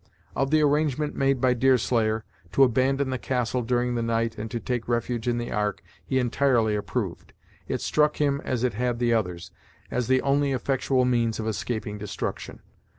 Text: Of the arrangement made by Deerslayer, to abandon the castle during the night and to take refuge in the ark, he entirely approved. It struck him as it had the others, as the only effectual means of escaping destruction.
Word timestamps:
Of 0.35 0.49
the 0.49 0.61
arrangement 0.63 1.13
made 1.15 1.39
by 1.39 1.53
Deerslayer, 1.53 2.23
to 2.53 2.63
abandon 2.63 3.11
the 3.11 3.19
castle 3.19 3.61
during 3.61 3.93
the 3.93 4.01
night 4.01 4.35
and 4.35 4.49
to 4.49 4.59
take 4.59 4.87
refuge 4.89 5.27
in 5.27 5.37
the 5.37 5.51
ark, 5.51 5.83
he 6.03 6.17
entirely 6.17 6.73
approved. 6.73 7.33
It 7.67 7.81
struck 7.81 8.17
him 8.17 8.41
as 8.43 8.63
it 8.63 8.73
had 8.73 8.97
the 8.97 9.13
others, 9.13 9.51
as 9.91 10.07
the 10.07 10.23
only 10.23 10.53
effectual 10.53 11.05
means 11.05 11.39
of 11.39 11.47
escaping 11.47 11.99
destruction. 11.99 12.63